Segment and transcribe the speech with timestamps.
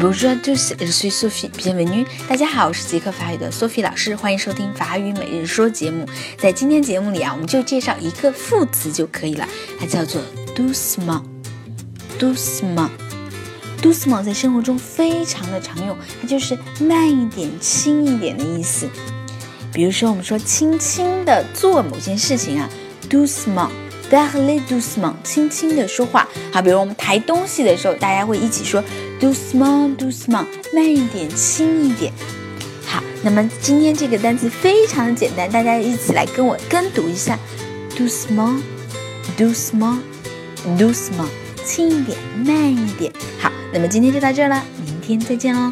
[0.00, 6.06] Bonjour tous et su Sophie，e 各位美女，大家好，我是即刻法语的 Sophie 老师，欢迎收听法语每日说节目。
[6.38, 9.44] 在今天节目里啊，我们就介绍一个副词就可以了，
[9.76, 10.22] 它叫做
[10.54, 11.24] Doucement。
[12.16, 18.88] Doucement，Doucement 在生活中非常的常用，它就是慢一点、轻一点的意思。
[19.74, 22.70] 比如说，我们说轻轻地做某件事情啊
[23.10, 23.72] ，Doucement。
[24.10, 24.16] Do
[24.80, 26.26] s m a n 轻轻的说话。
[26.52, 28.82] 好，比如我们抬东西的时候，大家会一起说
[29.20, 32.10] Do small，Do small，慢一点，轻一点。
[32.86, 37.38] 好，那么今天这个单词非常的简单，大家一起来跟我跟读一下
[37.96, 41.28] ：Do small，Do small，Do small，
[41.66, 42.16] 轻一点，
[42.46, 43.12] 慢一点。
[43.38, 45.70] 好，那么今天就到这了，明天再见喽。